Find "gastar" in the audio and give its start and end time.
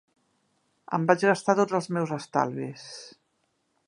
1.31-1.55